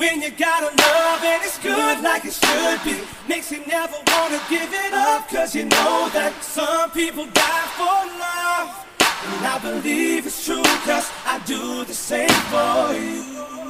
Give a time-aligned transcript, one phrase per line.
[0.00, 2.96] When you gotta love and it's good like it should be,
[3.28, 5.28] makes you never wanna give it up.
[5.28, 8.86] Cause you know that some people die for love.
[9.34, 13.69] And I believe it's true, cause I do the same for you.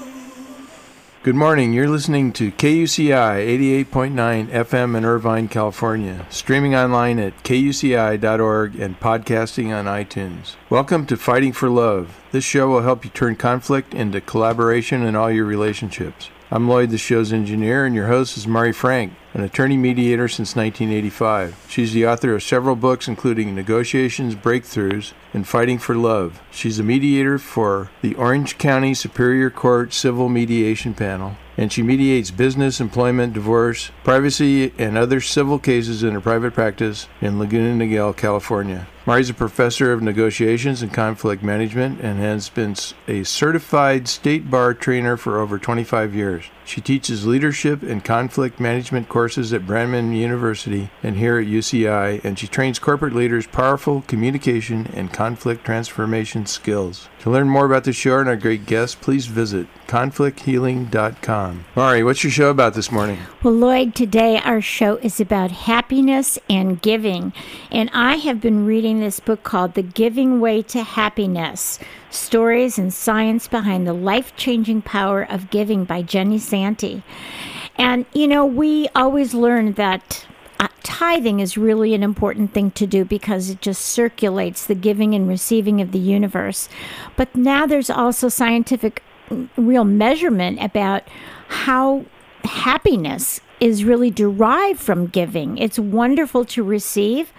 [1.22, 1.74] Good morning.
[1.74, 9.68] You're listening to KUCI 88.9 FM in Irvine, California, streaming online at kuci.org and podcasting
[9.68, 10.56] on iTunes.
[10.70, 12.18] Welcome to Fighting for Love.
[12.32, 16.30] This show will help you turn conflict into collaboration in all your relationships.
[16.50, 20.56] I'm Lloyd, the show's engineer, and your host is Mari Frank, an attorney mediator since
[20.56, 21.66] 1985.
[21.68, 26.42] She's the author of several books, including Negotiations, Breakthroughs, and Fighting for Love.
[26.50, 32.30] She's a mediator for the Orange County Superior Court Civil Mediation Panel, and she mediates
[32.30, 38.16] business, employment, divorce, privacy, and other civil cases in her private practice in Laguna Niguel,
[38.16, 38.88] California.
[39.06, 42.74] Mari's a professor of negotiations and conflict management and has been
[43.08, 46.44] a certified state bar trainer for over 25 years.
[46.70, 52.38] She teaches leadership and conflict management courses at Brandman University and here at UCI, and
[52.38, 57.08] she trains corporate leaders powerful communication and conflict transformation skills.
[57.22, 61.64] To learn more about the show and our great guests, please visit conflicthealing.com.
[61.74, 63.18] Mari, what's your show about this morning?
[63.42, 67.32] Well, Lloyd, today our show is about happiness and giving.
[67.72, 71.80] And I have been reading this book called The Giving Way to Happiness
[72.10, 77.02] Stories and Science Behind the Life Changing Power of Giving by Jenny Santi.
[77.76, 80.26] And, you know, we always learn that
[80.58, 85.14] uh, tithing is really an important thing to do because it just circulates the giving
[85.14, 86.68] and receiving of the universe.
[87.16, 91.04] But now there's also scientific mm, real measurement about
[91.48, 92.04] how
[92.44, 95.58] happiness is really derived from giving.
[95.58, 97.32] It's wonderful to receive.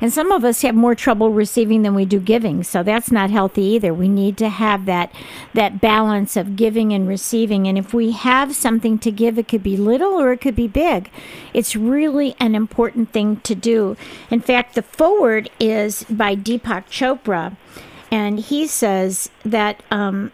[0.00, 2.62] And some of us have more trouble receiving than we do giving.
[2.62, 3.92] So that's not healthy either.
[3.92, 5.12] We need to have that
[5.54, 7.66] that balance of giving and receiving.
[7.66, 10.68] And if we have something to give, it could be little or it could be
[10.68, 11.10] big.
[11.52, 13.96] It's really an important thing to do.
[14.30, 17.56] In fact, the forward is by Deepak Chopra.
[18.10, 20.32] And he says that um,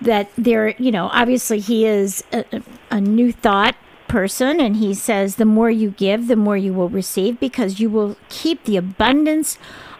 [0.00, 2.44] that there, you know, obviously he is a,
[2.90, 3.74] a- new thought
[4.08, 7.90] person, and he says the more you give, the more you will receive because you
[7.90, 9.58] will keep the abundance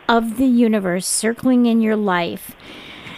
[0.08, 2.54] of the universe circling in your life.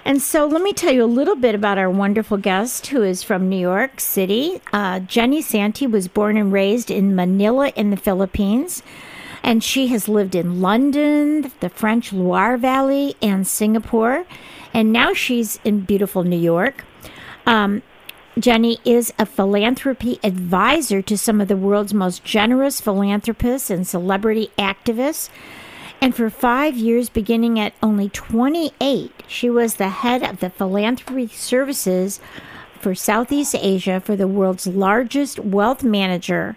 [0.04, 3.22] And so, let me tell you a little bit about our wonderful guest who is
[3.22, 4.60] from New York City.
[4.72, 8.82] Uh, Jenny Santi was born and raised in Manila in the Philippines.
[9.43, 14.25] And she has lived in London, the French Loire Valley, and Singapore.
[14.72, 16.84] And now she's in beautiful New York.
[17.47, 17.82] Um,
[18.38, 24.53] Jenny is a philanthropy advisor to some of the world's most generous philanthropists and celebrity
[24.56, 25.28] activists.
[26.00, 31.26] And for five years, beginning at only 28, she was the head of the philanthropy
[31.26, 32.21] services
[32.78, 36.56] for Southeast Asia for the world's largest wealth manager.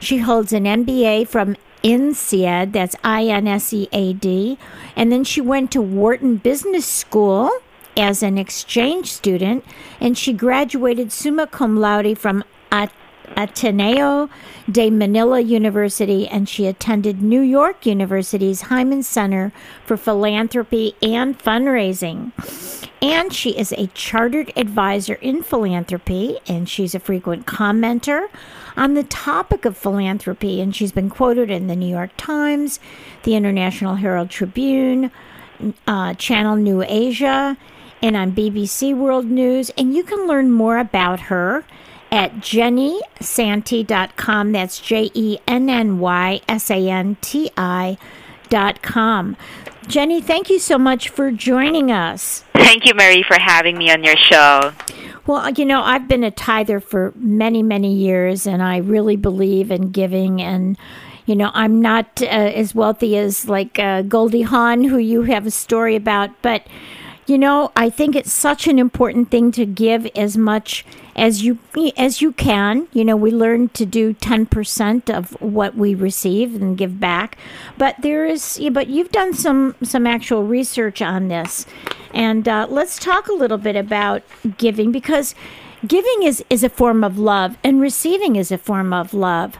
[0.00, 4.56] She holds an MBA from INSEAD, that's I N S E A D,
[4.96, 7.50] and then she went to Wharton Business School
[7.98, 9.64] as an exchange student,
[10.00, 12.92] and she graduated summa cum laude from At-
[13.36, 14.30] Ateneo
[14.70, 19.52] de Manila University, and she attended New York University's Heyman Center
[19.84, 22.32] for Philanthropy and Fundraising.
[23.00, 28.28] And she is a chartered advisor in philanthropy, and she's a frequent commenter
[28.76, 30.60] on the topic of philanthropy.
[30.60, 32.80] And she's been quoted in the New York Times,
[33.22, 35.12] the International Herald Tribune,
[35.86, 37.56] uh, Channel NewsAsia,
[38.02, 39.70] and on BBC World News.
[39.76, 41.64] And you can learn more about her
[42.10, 44.52] at jennysanti.com.
[44.52, 47.98] That's J E N N Y S A N T I
[48.48, 49.36] dot com.
[49.86, 52.44] Jenny, thank you so much for joining us.
[52.54, 54.72] Thank you, Mari, for having me on your show.
[55.26, 59.70] Well, you know, I've been a tither for many, many years, and I really believe
[59.70, 60.42] in giving.
[60.42, 60.76] And,
[61.24, 65.46] you know, I'm not uh, as wealthy as like uh, Goldie Hawn, who you have
[65.46, 66.66] a story about, but,
[67.28, 70.84] you know, I think it's such an important thing to give as much
[71.14, 71.58] as you
[71.96, 72.88] as you can.
[72.92, 77.36] You know, we learn to do ten percent of what we receive and give back,
[77.76, 78.58] but there is.
[78.72, 81.66] But you've done some some actual research on this,
[82.14, 84.22] and uh, let's talk a little bit about
[84.56, 85.34] giving because
[85.86, 89.58] giving is, is a form of love and receiving is a form of love.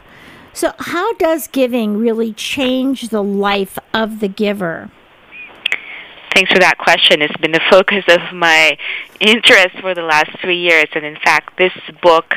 [0.53, 4.89] So, how does giving really change the life of the giver?
[6.39, 7.21] Thanks for that question.
[7.21, 8.77] It's been the focus of my
[9.19, 10.85] interest for the last three years.
[10.95, 12.35] And in fact, this book,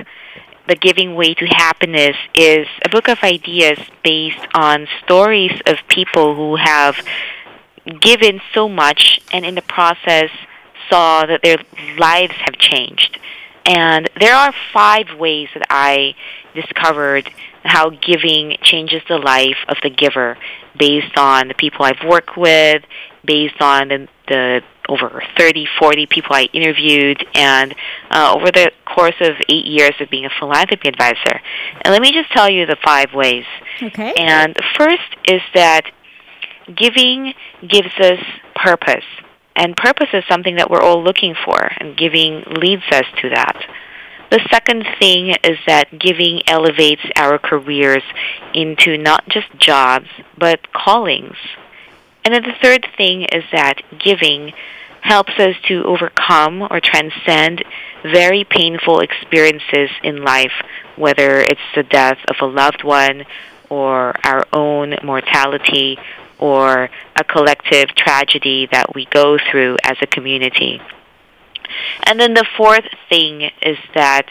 [0.67, 6.35] The Giving Way to Happiness, is a book of ideas based on stories of people
[6.35, 6.97] who have
[8.01, 10.31] given so much and in the process
[10.91, 11.59] saw that their
[11.97, 13.21] lives have changed.
[13.67, 16.17] And there are five ways that I
[16.57, 17.31] discovered
[17.63, 20.37] how giving changes the life of the giver
[20.77, 22.83] based on the people I've worked with,
[23.25, 27.75] based on the, the over 30, 40 people I interviewed, and
[28.11, 31.41] uh, over the course of eight years of being a philanthropy advisor.
[31.83, 33.45] And let me just tell you the five ways.
[33.81, 34.13] Okay.
[34.17, 35.91] And the first is that
[36.75, 37.35] giving
[37.67, 38.19] gives us
[38.55, 39.05] purpose.
[39.55, 43.63] And purpose is something that we're all looking for, and giving leads us to that.
[44.31, 48.03] The second thing is that giving elevates our careers
[48.55, 50.07] into not just jobs,
[50.39, 51.37] but callings.
[52.25, 54.53] And then the third thing is that giving
[55.01, 57.65] helps us to overcome or transcend
[58.05, 60.53] very painful experiences in life,
[60.97, 63.25] whether it's the death of a loved one
[63.69, 65.99] or our own mortality
[66.39, 70.81] or a collective tragedy that we go through as a community.
[72.05, 74.27] And then the fourth thing is that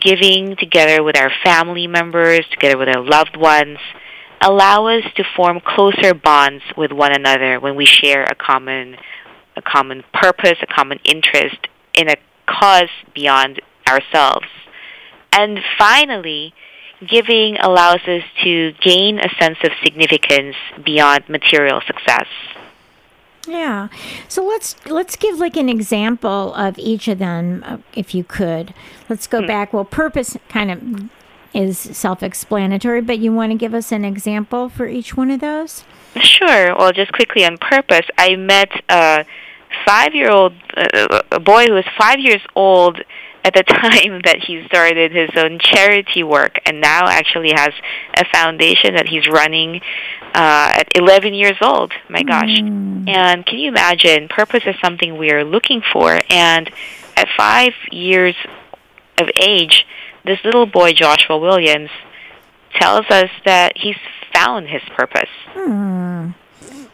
[0.00, 3.78] giving together with our family members, together with our loved ones,
[4.40, 8.96] allow us to form closer bonds with one another when we share a common
[9.56, 12.16] a common purpose, a common interest in a
[12.46, 14.46] cause beyond ourselves.
[15.32, 16.52] And finally,
[17.06, 22.26] giving allows us to gain a sense of significance beyond material success.
[23.46, 23.88] Yeah.
[24.28, 28.72] So let's let's give like an example of each of them, uh, if you could.
[29.08, 29.72] Let's go back.
[29.72, 31.10] Well, purpose kind of
[31.54, 35.84] is self-explanatory, but you want to give us an example for each one of those?
[36.16, 36.76] Sure.
[36.76, 39.24] Well, just quickly on purpose, I met a
[39.86, 43.00] five-year-old uh, a boy who was five years old
[43.44, 47.72] at the time that he started his own charity work, and now actually has
[48.16, 49.80] a foundation that he's running
[50.34, 51.92] uh, at 11 years old.
[52.08, 52.58] My gosh!
[52.58, 54.28] And can you imagine?
[54.28, 56.70] Purpose is something we are looking for, and
[57.16, 58.34] at five years
[59.20, 59.86] of age,
[60.24, 61.90] this little boy Joshua Williams
[62.74, 63.96] tells us that he's
[64.34, 65.30] found his purpose.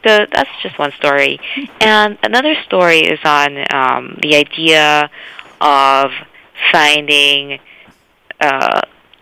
[0.04, 1.38] So that's just one story.
[1.80, 5.10] And another story is on um, the idea
[5.60, 6.10] of
[6.72, 7.58] finding
[8.40, 8.80] uh,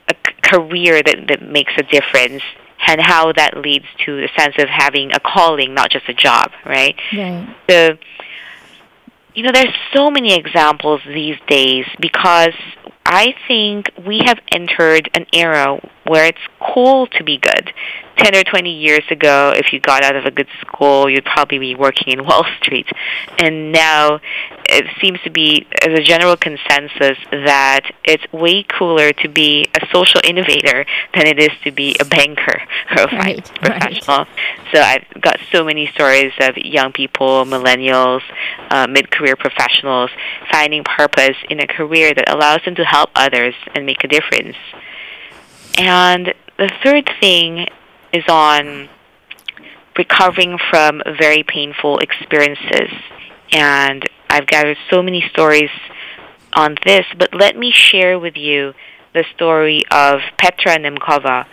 [0.09, 2.43] a c- career that, that makes a difference
[2.87, 6.51] and how that leads to the sense of having a calling, not just a job,
[6.65, 6.97] right?
[7.13, 7.55] Right.
[7.67, 7.99] the
[9.35, 12.55] you know there's so many examples these days because
[13.11, 16.39] I think we have entered an era where it's
[16.75, 17.73] cool to be good.
[18.19, 21.59] 10 or 20 years ago, if you got out of a good school, you'd probably
[21.59, 22.87] be working in Wall Street.
[23.39, 24.21] And now
[24.65, 29.87] it seems to be as a general consensus that it's way cooler to be a
[29.93, 30.85] social innovator
[31.15, 32.61] than it is to be a banker
[32.97, 33.61] or a Right, finance right.
[33.61, 34.27] professional.
[34.75, 38.23] So I've got so many stories of young people, millennials,
[38.71, 40.11] uh, mid-career professionals
[40.51, 44.57] finding purpose in a career that allows them to help others and make a difference.
[45.79, 47.69] And the third thing
[48.13, 48.89] is on
[49.97, 52.91] recovering from very painful experiences.
[53.53, 55.71] And I've gathered so many stories
[56.53, 58.75] on this, but let me share with you
[59.15, 61.47] the story of Petra Nemcova,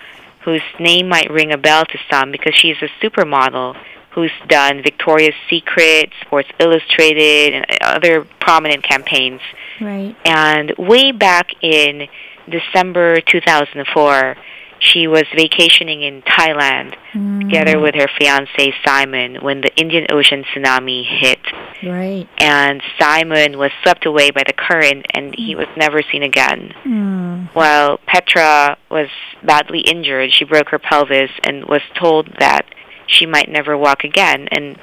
[0.43, 3.77] whose name might ring a bell to some because she's a supermodel
[4.11, 9.41] who's done Victoria's Secret, Sports Illustrated, and other prominent campaigns.
[9.81, 10.15] Right.
[10.23, 12.07] And way back in
[12.49, 14.35] December 2004,
[14.79, 16.95] she was vacationing in Thailand
[17.41, 21.39] together with her fiance Simon when the Indian Ocean tsunami hit.
[21.83, 22.27] Right.
[22.37, 26.73] And Simon was swept away by the current and he was never seen again.
[26.83, 27.49] Mm.
[27.53, 29.07] While Petra was
[29.43, 32.65] badly injured, she broke her pelvis and was told that
[33.07, 34.47] she might never walk again.
[34.51, 34.77] And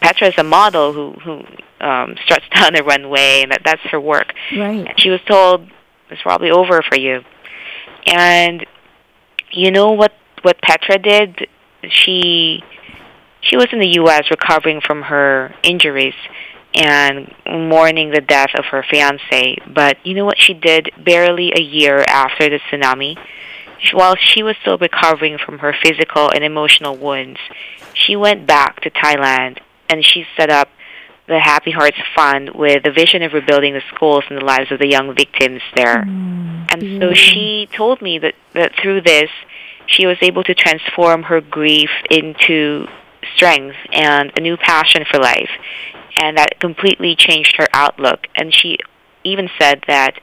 [0.00, 1.44] Petra is a model who who
[1.80, 4.32] um, struts down the runway, and that that's her work.
[4.56, 4.86] Right.
[4.86, 5.70] And she was told
[6.10, 7.22] it's probably over for you.
[8.06, 8.64] And
[9.50, 11.48] you know what what Petra did?
[11.88, 12.62] She
[13.40, 14.24] she was in the U.S.
[14.30, 16.14] recovering from her injuries
[16.74, 19.56] and mourning the death of her fiance.
[19.66, 20.90] But you know what she did?
[21.02, 23.16] Barely a year after the tsunami,
[23.92, 27.38] while she was still recovering from her physical and emotional wounds,
[27.94, 29.58] she went back to Thailand
[29.88, 30.68] and she set up
[31.28, 34.78] the Happy Hearts Fund with the vision of rebuilding the schools and the lives of
[34.78, 36.04] the young victims there.
[36.04, 39.30] Mm, and so she told me that, that through this,
[39.86, 42.86] she was able to transform her grief into
[43.34, 45.50] strength and a new passion for life.
[46.18, 48.26] And that completely changed her outlook.
[48.34, 48.78] And she
[49.24, 50.14] even said that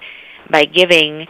[0.49, 1.27] by giving,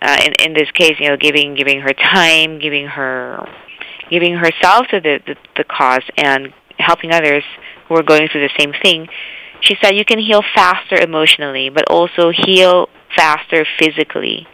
[0.00, 3.46] uh, in, in this case, you know, giving, giving her time, giving her,
[4.08, 7.44] giving herself to the, the, the cause and helping others
[7.90, 9.08] who are going through the same thing,
[9.60, 14.46] she said you can heal faster emotionally, but also heal faster physically.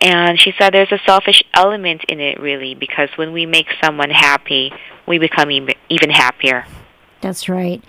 [0.00, 4.10] And she said there's a selfish element in it, really, because when we make someone
[4.10, 4.72] happy,
[5.06, 6.66] we become even even happier.
[7.20, 7.82] That's right.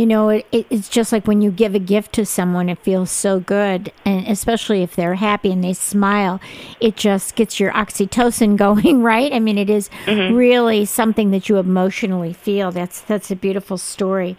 [0.00, 2.78] You know, it, it, it's just like when you give a gift to someone, it
[2.78, 3.92] feels so good.
[4.06, 6.40] And especially if they're happy and they smile,
[6.80, 9.30] it just gets your oxytocin going, right?
[9.30, 12.72] I mean, it is really something that you emotionally feel.
[12.72, 14.38] That's, that's a beautiful story.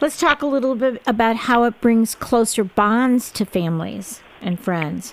[0.00, 5.12] Let's talk a little bit about how it brings closer bonds to families and friends.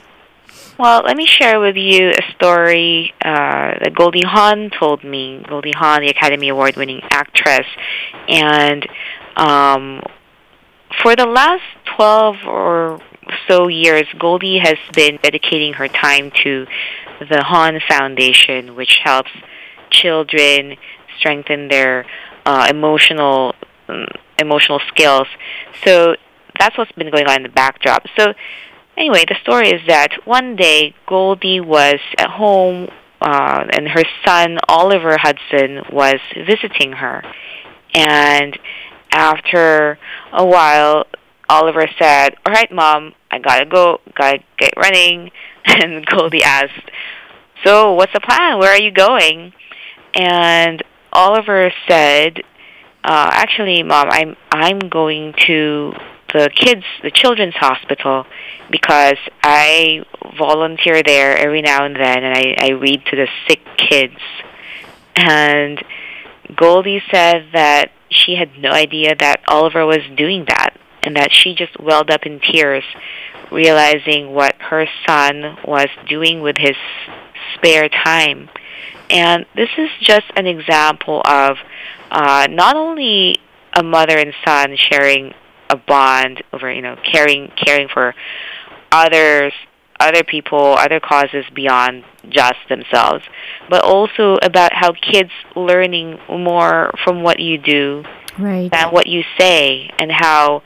[0.79, 5.43] Well, let me share with you a story uh, that Goldie Hawn told me.
[5.45, 7.67] Goldie Hawn, the Academy Award winning actress.
[8.29, 8.87] And
[9.39, 10.01] um,
[11.01, 11.63] for the last
[11.95, 12.99] 12 or
[13.47, 16.65] so years, Goldie has been dedicating her time to
[17.19, 19.31] the Hawn Foundation, which helps
[19.89, 20.75] children
[21.17, 22.05] strengthen their
[22.45, 23.55] uh, emotional
[23.87, 24.05] um,
[24.39, 25.27] emotional skills.
[25.83, 26.15] So
[26.59, 28.03] that's what's been going on in the backdrop.
[28.17, 28.33] So
[28.97, 32.89] anyway, the story is that one day Goldie was at home
[33.21, 37.23] uh, and her son Oliver Hudson was visiting her.
[37.93, 38.57] And
[39.11, 39.97] after
[40.31, 41.05] a while,
[41.49, 45.31] Oliver said, "All right, mom, I gotta go, gotta get running."
[45.65, 46.89] And Goldie asked,
[47.63, 48.57] "So, what's the plan?
[48.57, 49.53] Where are you going?"
[50.15, 50.81] And
[51.13, 52.39] Oliver said,
[53.03, 55.93] uh, "Actually, mom, I'm I'm going to
[56.33, 58.25] the kids, the children's hospital,
[58.71, 60.05] because I
[60.37, 64.19] volunteer there every now and then, and I, I read to the sick kids."
[65.15, 65.83] And
[66.55, 71.55] Goldie said that she had no idea that Oliver was doing that, and that she
[71.55, 72.83] just welled up in tears,
[73.51, 76.75] realizing what her son was doing with his
[77.55, 78.49] spare time.
[79.09, 81.57] And this is just an example of
[82.11, 83.37] uh, not only
[83.73, 85.33] a mother and son sharing
[85.69, 88.13] a bond over, you know, caring caring for
[88.91, 89.53] others,
[89.99, 93.23] other people, other causes beyond just themselves,
[93.69, 98.03] but also about how kids learning more from what you do
[98.37, 98.71] Right.
[98.71, 100.63] than what you say, and how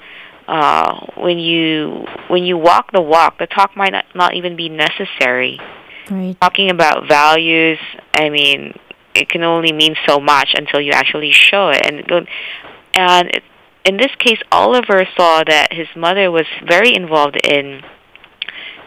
[0.47, 4.69] uh, when you when you walk the walk, the talk might not, not even be
[4.69, 5.59] necessary.
[6.11, 6.39] Right.
[6.39, 7.79] Talking about values,
[8.13, 8.77] I mean,
[9.15, 11.81] it can only mean so much until you actually show it.
[11.85, 12.25] And go-
[12.93, 13.43] and it,
[13.85, 17.81] in this case, Oliver saw that his mother was very involved in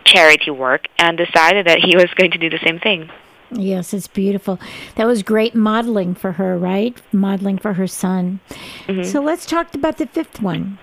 [0.06, 3.10] charity work and decided that he was going to do the same thing.
[3.50, 4.58] Yes, it's beautiful.
[4.96, 7.00] That was great modeling for her, right?
[7.12, 8.40] Modeling for her son.
[9.04, 10.78] So let's talk about the fifth one.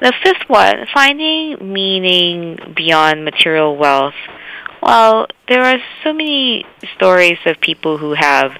[0.00, 4.14] The fifth one, finding meaning beyond material wealth.
[4.82, 6.64] Well, there are so many
[6.96, 8.52] stories of people who have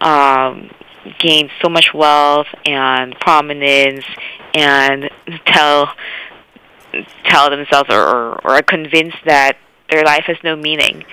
[0.00, 0.70] um,
[1.18, 4.04] gained so much wealth and prominence
[4.54, 5.10] and
[5.44, 5.92] tell
[7.24, 9.58] tell themselves or, or, or are convinced that
[9.90, 11.04] their life has no meaning.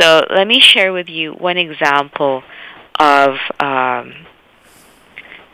[0.00, 2.42] So let me share with you one example
[2.98, 4.14] of um,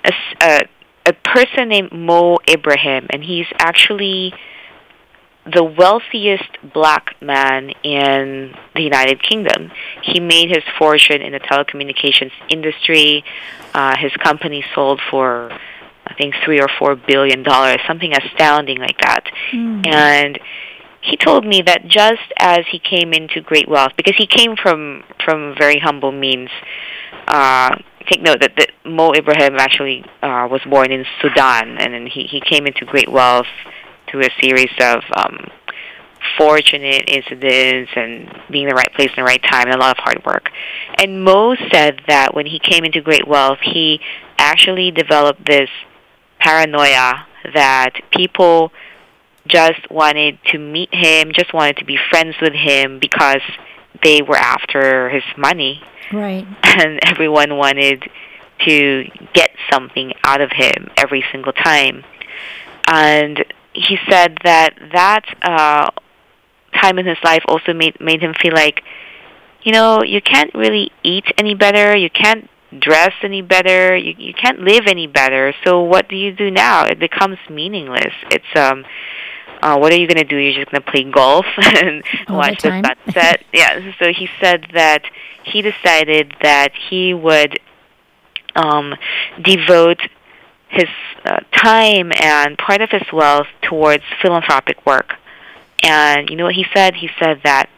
[0.05, 0.61] a, a,
[1.07, 4.33] a person named Mo Ibrahim, and he's actually
[5.47, 9.71] the wealthiest black man in the United Kingdom.
[10.03, 13.25] He made his fortune in the telecommunications industry.
[13.75, 15.51] Uh, his company sold for,
[16.11, 19.25] I think, three or four billion dollars, something astounding like that.
[19.87, 20.39] And
[21.03, 25.05] he told me that just as he came into great wealth, because he came from
[25.25, 26.51] from very humble means.
[27.27, 27.77] Uh,
[28.11, 32.25] take note that, that Mo Ibrahim actually uh, was born in Sudan, and then he,
[32.25, 33.47] he came into great wealth
[34.11, 35.47] through a series of um,
[36.37, 39.97] fortunate incidents and being in the right place in the right time and a lot
[39.97, 40.51] of hard work.
[40.99, 44.01] And Mo said that when he came into great wealth, he
[44.39, 45.71] actually developed this
[46.41, 48.73] paranoia that people
[49.47, 53.43] just wanted to meet him, just wanted to be friends with him because
[54.03, 55.83] they were after his money
[56.13, 56.47] Right.
[56.63, 58.05] and everyone wanted
[58.67, 62.05] to get something out of him every single time.
[62.87, 65.91] And he said that that uh,
[66.79, 68.83] time in his life also made made him feel like,
[69.63, 73.97] you know, you can't really eat any better, you can't dress any better.
[73.97, 75.55] You you can't live any better.
[75.65, 76.85] So what do you do now?
[76.85, 78.15] It becomes meaningless.
[78.31, 78.85] It's um
[79.63, 80.37] uh, what are you going to do?
[80.37, 83.45] You're just going to play golf and All watch the the, sunset.
[83.53, 83.93] yeah.
[83.99, 85.03] So he said that
[85.45, 87.59] he decided that he would
[88.57, 88.95] um,
[89.43, 90.01] devote
[90.69, 90.89] his
[91.25, 95.15] uh, time and part of his wealth towards philanthropic work.
[95.83, 96.95] And you know what he said?
[96.95, 97.69] He said that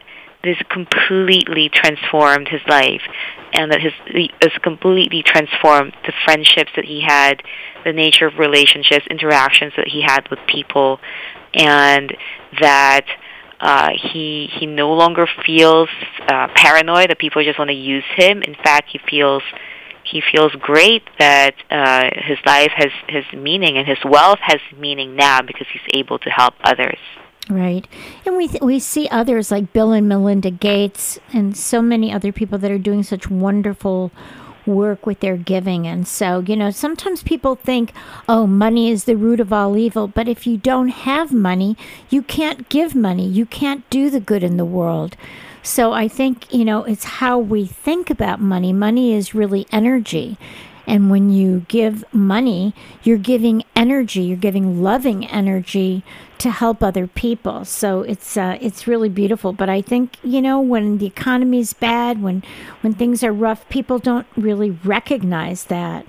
[0.44, 3.02] this completely transformed his life,
[3.52, 3.92] and that his
[4.40, 7.42] has completely transformed the friendships that he had,
[7.84, 11.00] the nature of relationships, interactions that he had with people,
[11.54, 12.16] and
[12.60, 13.06] that
[13.60, 15.88] uh, he he no longer feels
[16.26, 18.42] uh, paranoid that people just want to use him.
[18.42, 19.42] In fact, he feels
[20.04, 25.14] he feels great that uh, his life has has meaning and his wealth has meaning
[25.14, 26.98] now because he's able to help others.
[27.50, 27.86] Right.
[28.24, 32.32] And we th- we see others like Bill and Melinda Gates and so many other
[32.32, 34.12] people that are doing such wonderful
[34.64, 35.86] work with their giving.
[35.88, 37.92] And so, you know, sometimes people think,
[38.28, 41.76] "Oh, money is the root of all evil," but if you don't have money,
[42.10, 43.26] you can't give money.
[43.26, 45.16] You can't do the good in the world.
[45.64, 48.72] So I think, you know, it's how we think about money.
[48.72, 50.36] Money is really energy.
[50.86, 56.02] And when you give money, you're giving energy, you're giving loving energy
[56.38, 57.64] to help other people.
[57.64, 59.52] So it's uh, it's really beautiful.
[59.52, 62.42] But I think you know when the economy's bad, when
[62.80, 66.06] when things are rough, people don't really recognize that.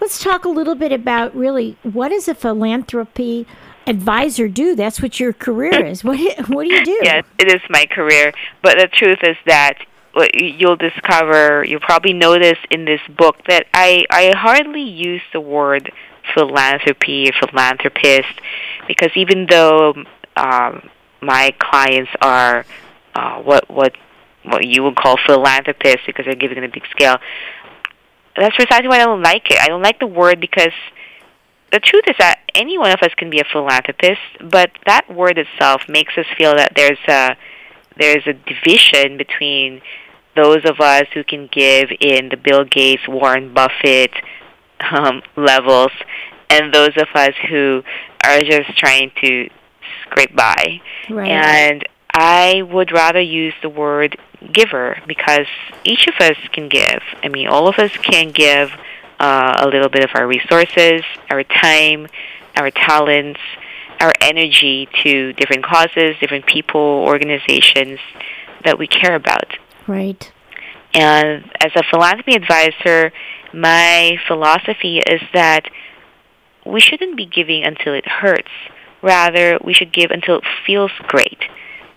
[0.00, 3.46] Let's talk a little bit about really what does a philanthropy
[3.86, 4.74] advisor do?
[4.74, 6.02] That's what your career is.
[6.02, 7.00] What what do you do?
[7.02, 8.32] Yes, it is my career.
[8.62, 9.78] But the truth is that
[10.34, 15.92] you'll discover, you'll probably notice in this book that I, I hardly use the word
[16.34, 18.40] philanthropy, or philanthropist,
[18.86, 19.94] because even though
[20.36, 20.88] um,
[21.20, 22.64] my clients are
[23.14, 23.96] uh, what what
[24.44, 27.16] what you would call philanthropists because they're giving it a big scale,
[28.36, 29.58] that's precisely why I don't like it.
[29.60, 30.72] I don't like the word because
[31.72, 35.38] the truth is that any one of us can be a philanthropist, but that word
[35.38, 37.36] itself makes us feel that there's a
[37.96, 39.80] there's a division between
[40.36, 44.12] those of us who can give in the Bill Gates, Warren Buffett
[44.90, 45.92] um, levels,
[46.50, 47.82] and those of us who
[48.24, 49.48] are just trying to
[50.02, 50.80] scrape by.
[51.10, 51.30] Right.
[51.30, 54.16] And I would rather use the word
[54.52, 55.46] giver because
[55.84, 57.02] each of us can give.
[57.22, 58.70] I mean, all of us can give
[59.18, 62.08] uh, a little bit of our resources, our time,
[62.56, 63.40] our talents,
[64.00, 67.98] our energy to different causes, different people, organizations
[68.64, 69.56] that we care about.
[69.86, 70.32] Right.
[70.94, 73.12] And as a philanthropy advisor,
[73.52, 75.68] my philosophy is that
[76.64, 78.50] we shouldn't be giving until it hurts.
[79.02, 81.38] Rather, we should give until it feels great.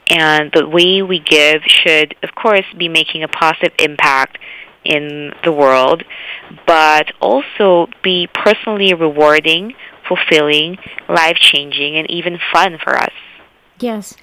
[0.09, 4.37] And the way we give should, of course, be making a positive impact
[4.83, 6.03] in the world,
[6.65, 9.73] but also be personally rewarding,
[10.07, 10.77] fulfilling,
[11.09, 13.11] life changing, and even fun for us.
[13.79, 14.15] Yes.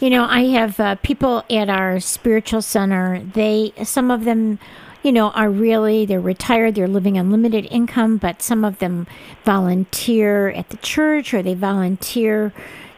[0.00, 3.20] You know, I have uh, people at our spiritual center.
[3.20, 4.60] They, some of them,
[5.02, 9.06] you know, are really, they're retired, they're living on limited income, but some of them
[9.44, 12.52] volunteer at the church or they volunteer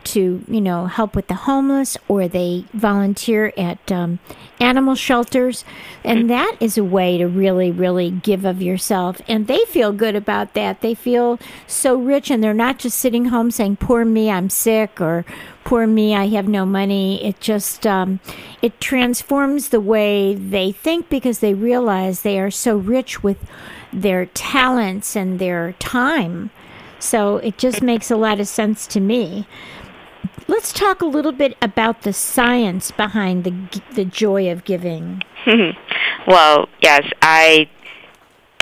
[0.04, 4.18] to, you know, help with the homeless or they volunteer at um,
[4.60, 5.64] animal shelters.
[6.04, 9.20] And that is a way to really, really give of yourself.
[9.28, 10.80] And they feel good about that.
[10.80, 15.00] They feel so rich and they're not just sitting home saying, poor me, I'm sick
[15.00, 15.24] or
[15.64, 17.24] poor me, I have no money.
[17.24, 18.20] It just, um,
[18.60, 23.38] it transforms the way they think because they realize they are so rich with
[23.92, 26.50] their talents and their time.
[26.98, 29.46] So it just makes a lot of sense to me.
[30.46, 35.22] Let's talk a little bit about the science behind the the joy of giving.
[36.26, 37.68] well, yes, I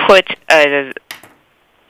[0.06, 0.92] put a,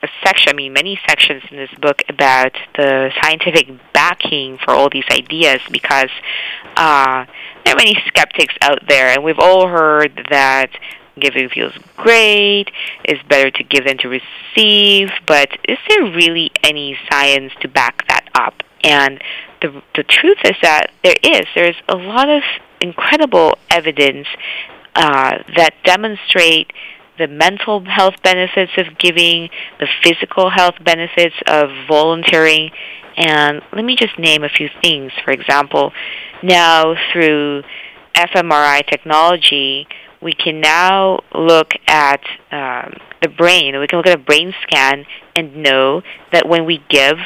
[0.02, 4.88] a section, I mean, many sections in this book about the scientific backing for all
[4.90, 6.10] these ideas because
[6.76, 7.26] uh,
[7.64, 10.70] there are many skeptics out there, and we've all heard that
[11.18, 12.70] giving feels great,
[13.04, 18.06] it's better to give than to receive, but is there really any science to back
[18.08, 18.62] that up?
[18.82, 19.22] And
[19.60, 21.42] the the truth is that there is.
[21.54, 22.42] There's a lot of
[22.80, 24.26] incredible evidence
[24.94, 26.72] uh, that demonstrate
[27.20, 32.70] the mental health benefits of giving, the physical health benefits of volunteering,
[33.16, 35.12] and let me just name a few things.
[35.24, 35.92] For example,
[36.42, 37.62] now through
[38.14, 39.87] fMRI technology,
[40.22, 43.78] we can now look at um, the brain.
[43.78, 45.04] We can look at a brain scan
[45.37, 46.02] and know
[46.33, 47.18] that when we give,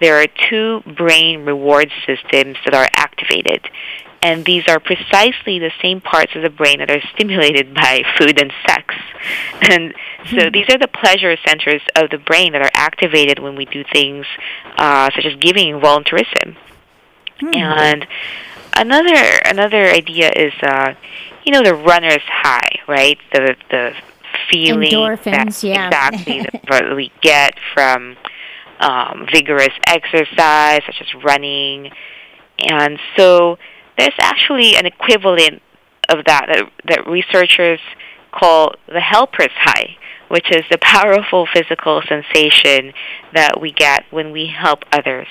[0.00, 3.68] there are two brain reward systems that are activated.
[4.20, 8.40] And these are precisely the same parts of the brain that are stimulated by food
[8.40, 8.94] and sex.
[9.62, 9.94] and
[10.30, 13.84] so these are the pleasure centers of the brain that are activated when we do
[13.92, 14.26] things
[14.76, 16.56] uh, such as giving and volunteerism.
[17.54, 18.06] And
[18.74, 20.94] another another idea is, uh,
[21.44, 23.18] you know, the runner's high, right?
[23.32, 23.94] The the
[24.50, 25.86] feeling Endorphins, that, yeah.
[25.86, 28.16] exactly that we get from
[28.80, 31.90] um, vigorous exercise, such as running,
[32.58, 33.58] and so
[33.98, 35.60] there's actually an equivalent
[36.08, 37.80] of that that, that researchers
[38.32, 39.96] call the helper's high,
[40.28, 42.92] which is the powerful physical sensation
[43.34, 45.26] that we get when we help others.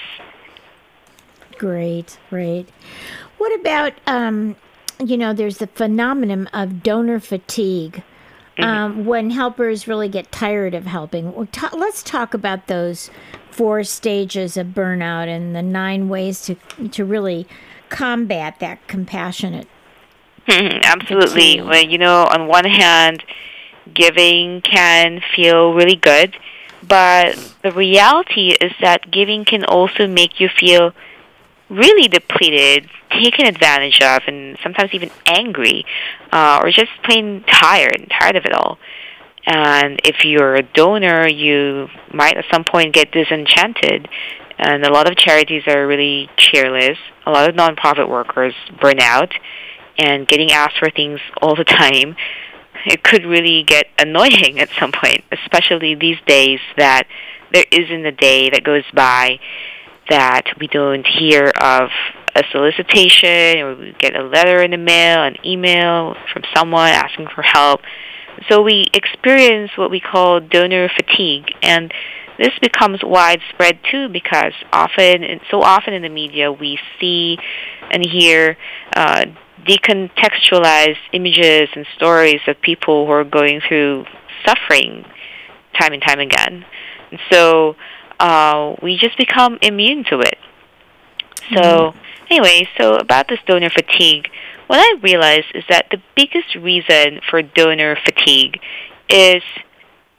[1.57, 2.69] Great, great.
[3.37, 4.55] What about, um,
[5.03, 8.03] you know, there's the phenomenon of donor fatigue.
[8.59, 13.11] Um, when helpers really get tired of helping, Well, ta- let's talk about those
[13.51, 16.55] four stages of burnout and the nine ways to
[16.89, 17.47] to really
[17.89, 19.67] combat that compassionate.
[20.47, 21.61] Mhm, Absolutely.
[21.61, 23.23] Well, you know, on one hand,
[23.93, 26.37] giving can feel really good,
[26.87, 30.93] but the reality is that giving can also make you feel
[31.69, 35.85] really depleted, taken advantage of, and sometimes even angry,
[36.31, 38.77] uh, or just plain tired, and tired of it all.
[39.45, 44.07] And if you're a donor, you might at some point get disenchanted.
[44.59, 46.97] And a lot of charities are really cheerless.
[47.25, 49.31] A lot of nonprofit workers burn out
[49.97, 52.15] and getting asked for things all the time.
[52.85, 57.07] It could really get annoying at some point, especially these days that
[57.51, 59.39] there isn't a day that goes by
[60.09, 61.89] that we don't hear of
[62.35, 67.27] a solicitation or we get a letter in the mail, an email from someone asking
[67.33, 67.81] for help.
[68.49, 71.91] So we experience what we call donor fatigue, and
[72.37, 77.37] this becomes widespread too because often, and so often in the media, we see
[77.91, 78.57] and hear
[78.95, 79.25] uh,
[79.65, 84.05] decontextualized images and stories of people who are going through
[84.45, 85.05] suffering
[85.79, 86.65] time and time again.
[87.11, 87.75] And so
[88.19, 90.37] uh, we just become immune to it.
[91.53, 91.93] So,
[92.29, 94.29] anyway, so about this donor fatigue,
[94.67, 98.59] what I realized is that the biggest reason for donor fatigue
[99.09, 99.41] is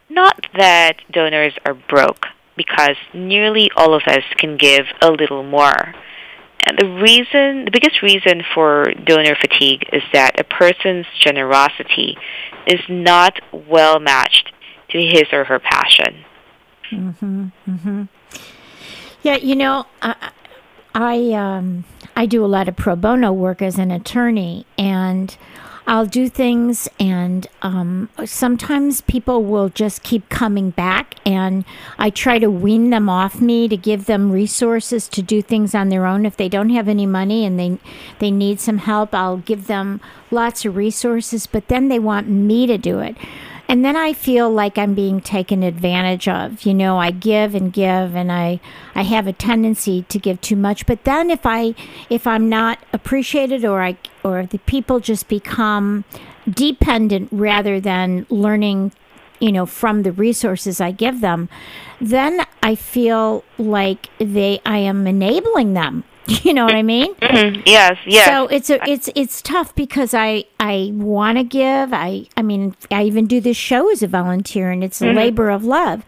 [0.09, 2.25] not that donors are broke,
[2.57, 5.93] because nearly all of us can give a little more.
[6.61, 12.17] And the reason, the biggest reason for donor fatigue is that a person's generosity
[12.67, 14.51] is not well matched
[14.89, 16.25] to his or her passion.
[16.91, 18.03] Mm-hmm, mm-hmm.
[19.21, 20.31] Yeah, you know, I,
[20.93, 25.37] I um, I do a lot of pro bono work as an attorney, and
[25.89, 31.65] I'll do things, and um, sometimes people will just keep coming back, and
[31.97, 35.89] I try to wean them off me to give them resources to do things on
[35.89, 36.27] their own.
[36.27, 37.79] If they don't have any money and they
[38.19, 39.99] they need some help, I'll give them
[40.29, 43.17] lots of resources, but then they want me to do it.
[43.69, 46.63] And then I feel like I'm being taken advantage of.
[46.63, 48.59] You know, I give and give and I
[48.95, 50.87] I have a tendency to give too much.
[50.87, 51.75] But then if I
[52.09, 56.03] if I'm not appreciated or I or the people just become
[56.49, 58.91] dependent rather than learning
[59.39, 61.47] you know from the resources I give them
[62.01, 66.03] then I feel like they I am enabling them
[66.43, 68.25] you know what I mean Mhm, Yes, yes.
[68.25, 71.93] so it's a, it's it's tough because I I want to give.
[71.93, 75.49] I I mean I even do this show as a volunteer and it's a labor
[75.49, 76.03] of love.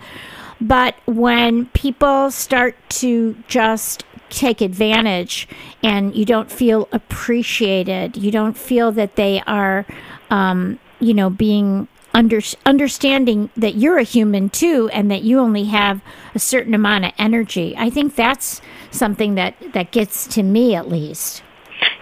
[0.60, 5.47] But when people start to just take advantage
[5.84, 9.86] and you don't feel appreciated, you don't feel that they are
[10.29, 15.65] um, you know being under, understanding that you're a human too and that you only
[15.65, 16.02] have
[16.36, 17.76] a certain amount of energy.
[17.78, 21.43] I think that's something that that gets to me at least.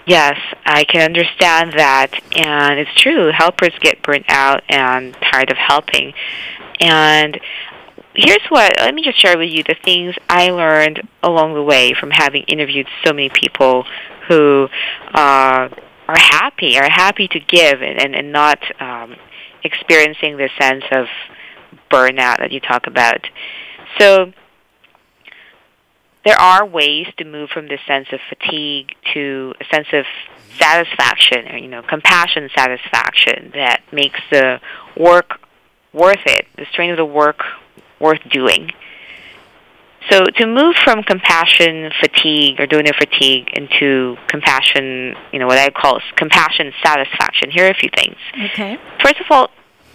[0.06, 3.32] Yes, I can understand that, and it's true.
[3.32, 6.13] Helpers get burnt out and tired of helping.
[6.80, 7.39] And
[8.15, 11.93] here's what let me just share with you the things I learned along the way
[11.93, 13.86] from having interviewed so many people
[14.28, 14.67] who
[15.13, 15.69] uh,
[16.08, 19.15] are happy, are happy to give, and, and, and not um,
[19.63, 21.08] experiencing the sense of
[21.91, 23.26] burnout that you talk about.
[23.98, 24.32] So
[26.26, 30.06] there are ways to move from this sense of fatigue to a sense of
[30.58, 34.60] satisfaction or you know compassion satisfaction that makes the
[34.98, 35.39] work
[35.93, 37.43] worth it the strain of the work
[38.00, 38.69] worth doing
[40.10, 45.69] so to move from compassion fatigue or donor fatigue into compassion you know what i
[45.69, 48.17] call compassion satisfaction here are a few things
[48.54, 48.78] Okay.
[49.04, 49.50] First of all,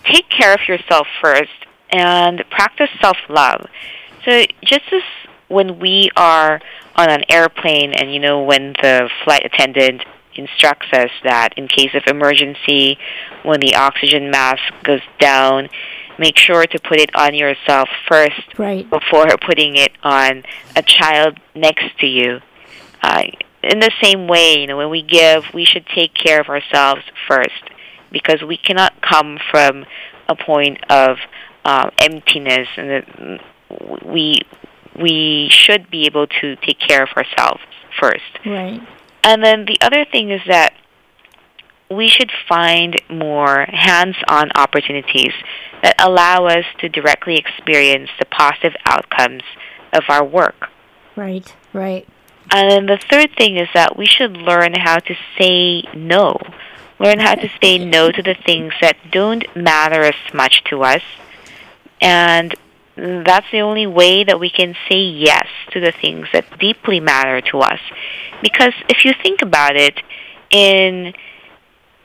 [0.04, 1.50] take care of yourself first
[1.90, 3.66] and practice self love.
[4.24, 5.02] So, just as
[5.48, 6.60] when we are
[6.96, 11.94] on an airplane and you know, when the flight attendant instructs us that in case
[11.94, 12.98] of emergency,
[13.44, 15.68] when the oxygen mask goes down,
[16.18, 18.88] make sure to put it on yourself first Right.
[18.88, 20.44] before putting it on
[20.76, 22.40] a child next to you.
[23.02, 23.22] Uh,
[23.62, 27.02] in the same way, you know, when we give, we should take care of ourselves
[27.28, 27.62] first
[28.10, 29.84] because we cannot come from
[30.28, 31.18] a point of
[31.64, 33.40] um, emptiness, and that
[34.04, 34.40] we
[34.98, 37.60] we should be able to take care of ourselves
[37.98, 38.38] first.
[38.46, 38.80] Right.
[39.24, 40.74] And then the other thing is that
[41.90, 45.32] we should find more hands-on opportunities
[45.82, 49.42] that allow us to directly experience the positive outcomes
[49.92, 50.68] of our work.
[51.16, 51.54] Right.
[51.72, 52.06] Right.
[52.50, 56.38] And then the third thing is that we should learn how to say no.
[56.98, 61.02] Learn how to say no to the things that don't matter as much to us.
[62.00, 62.54] And
[62.96, 67.40] that's the only way that we can say yes to the things that deeply matter
[67.50, 67.80] to us.
[68.42, 70.00] Because if you think about it,
[70.50, 71.12] in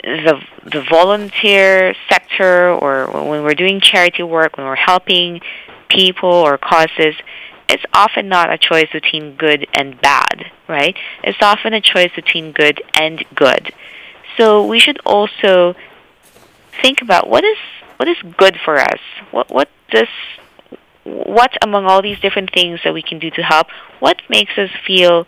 [0.04, 5.42] the the volunteer sector or when we're doing charity work, when we're helping
[5.90, 7.16] people or causes,
[7.68, 10.98] it's often not a choice between good and bad, right?
[11.24, 13.74] It's often a choice between good and good.
[14.38, 15.76] So we should also
[16.82, 17.58] think about what is
[17.98, 19.00] what is good for us.
[19.32, 20.08] What what does
[21.04, 23.68] what among all these different things that we can do to help,
[24.00, 25.26] what makes us feel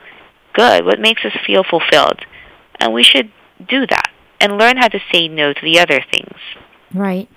[0.54, 0.86] good?
[0.86, 2.22] What makes us feel fulfilled?
[2.80, 3.32] And we should
[3.68, 4.11] do that
[4.42, 6.38] and learn how to say no to the other things.
[6.94, 7.30] Right.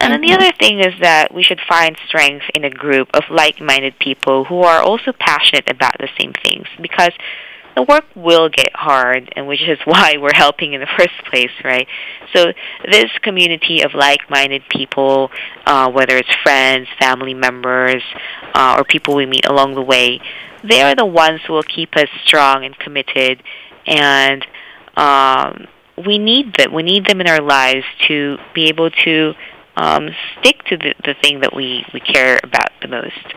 [0.00, 3.22] And then the other thing is that we should find strength in a group of
[3.30, 7.12] like-minded people who are also passionate about the same things because
[7.76, 11.52] the work will get hard and which is why we're helping in the first place,
[11.64, 11.86] right?
[12.34, 12.52] So
[12.84, 15.30] this community of like-minded people,
[15.66, 18.02] uh, whether it's friends, family members,
[18.54, 20.20] uh, or people we meet along the way,
[20.64, 23.42] they are the ones who will keep us strong and committed
[23.86, 24.44] and
[24.96, 26.72] um, we need them.
[26.72, 29.34] We need them in our lives to be able to
[29.76, 33.34] um, stick to the, the thing that we, we care about the most.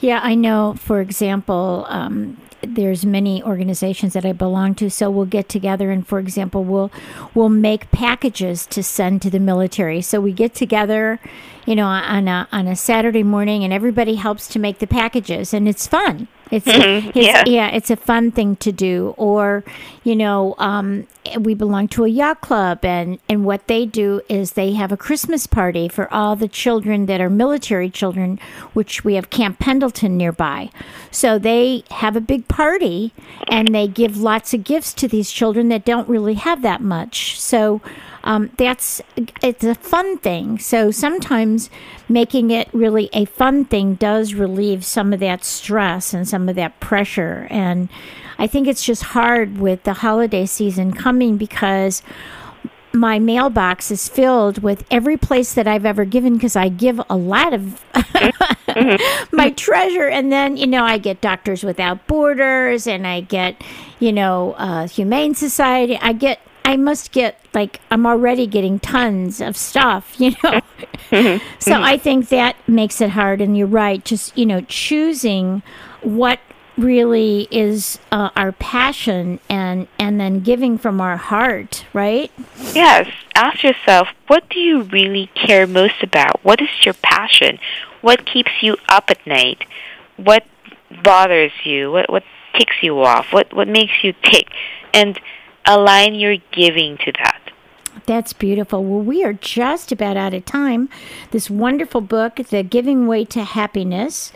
[0.00, 0.74] Yeah, I know.
[0.78, 6.06] For example, um, there's many organizations that I belong to, so we'll get together and,
[6.06, 6.90] for example, we'll
[7.34, 10.02] we'll make packages to send to the military.
[10.02, 11.20] So we get together,
[11.64, 15.54] you know, on a on a Saturday morning, and everybody helps to make the packages,
[15.54, 16.28] and it's fun.
[16.50, 17.42] It's, it's yeah.
[17.46, 19.14] yeah, it's a fun thing to do.
[19.16, 19.64] Or,
[20.04, 21.06] you know, um,
[21.40, 24.96] we belong to a yacht club, and and what they do is they have a
[24.96, 28.38] Christmas party for all the children that are military children,
[28.74, 30.70] which we have Camp Pendleton nearby.
[31.10, 33.12] So they have a big party,
[33.48, 37.40] and they give lots of gifts to these children that don't really have that much.
[37.40, 37.80] So.
[38.26, 39.00] Um, that's
[39.40, 40.58] it's a fun thing.
[40.58, 41.70] So sometimes
[42.08, 46.56] making it really a fun thing does relieve some of that stress and some of
[46.56, 47.46] that pressure.
[47.50, 47.88] And
[48.36, 52.02] I think it's just hard with the holiday season coming because
[52.92, 57.16] my mailbox is filled with every place that I've ever given because I give a
[57.16, 57.84] lot of
[59.32, 60.08] my treasure.
[60.08, 63.62] And then, you know, I get Doctors Without Borders and I get,
[64.00, 65.98] you know, uh, Humane Society.
[66.00, 70.60] I get, I must get, like, I'm already getting tons of stuff, you know.
[71.58, 73.40] so I think that makes it hard.
[73.40, 75.62] And you're right, just, you know, choosing
[76.02, 76.40] what
[76.76, 82.30] really is uh, our passion and and then giving from our heart right
[82.74, 83.08] Yes.
[83.34, 86.44] Ask yourself, what do you really care most about?
[86.44, 87.58] What is your passion?
[88.02, 89.64] What keeps you up at night?
[90.16, 90.44] What
[91.02, 91.92] bothers you?
[91.92, 92.24] What what
[92.54, 93.32] ticks you off?
[93.32, 94.48] What what makes you tick?
[94.92, 95.18] And
[95.66, 97.40] align your giving to that.
[98.06, 98.84] That's beautiful.
[98.84, 100.88] Well, we are just about out of time.
[101.30, 104.32] This wonderful book, The Giving Way to Happiness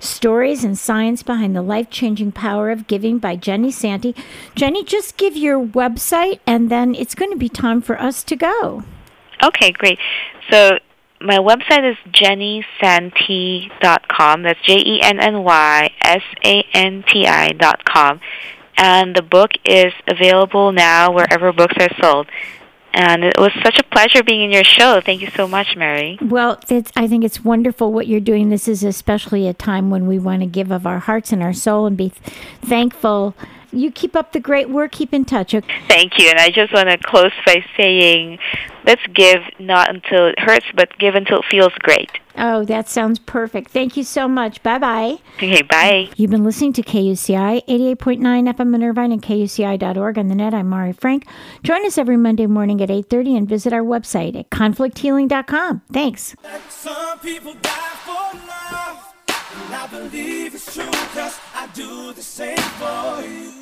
[0.00, 4.16] Stories and Science Behind the Life Changing Power of Giving by Jenny Santi.
[4.56, 8.34] Jenny, just give your website and then it's going to be time for us to
[8.34, 8.82] go.
[9.44, 10.00] Okay, great.
[10.50, 10.78] So
[11.20, 14.42] my website is jennysanti.com.
[14.42, 18.20] That's J E N N Y S A N T I dot com.
[18.76, 22.26] And the book is available now wherever books are sold.
[22.94, 25.00] And it was such a pleasure being in your show.
[25.00, 26.18] Thank you so much, Mari.
[26.20, 26.60] Well,
[26.94, 28.50] I think it's wonderful what you're doing.
[28.50, 31.54] This is especially a time when we want to give of our hearts and our
[31.54, 33.34] soul and be th- thankful.
[33.72, 34.92] You keep up the great work.
[34.92, 35.54] Keep in touch.
[35.54, 35.74] Okay?
[35.88, 36.28] Thank you.
[36.28, 38.38] And I just want to close by saying
[38.84, 42.10] let's give not until it hurts, but give until it feels great.
[42.36, 43.70] Oh, that sounds perfect.
[43.70, 44.62] Thank you so much.
[44.62, 45.18] Bye bye.
[45.36, 46.08] Okay, bye.
[46.16, 50.54] You've been listening to KUCI 88.9 FM in Irvine and KUCI.org on the net.
[50.54, 51.26] I'm Mari Frank.
[51.62, 55.82] Join us every Monday morning at 8.30 and visit our website at conflicthealing.com.
[55.92, 56.34] Thanks.
[56.68, 57.70] Some people die
[58.04, 63.61] for love, and I believe it's true, cause I do the same for you.